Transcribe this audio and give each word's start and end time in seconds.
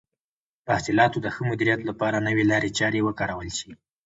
د 0.65 0.67
حاصلاتو 0.75 1.17
د 1.21 1.27
ښه 1.35 1.41
مدیریت 1.51 1.81
لپاره 1.89 2.25
نوې 2.27 2.43
لارې 2.51 2.75
چارې 2.79 3.05
وکارول 3.07 3.49
شي. 3.59 3.71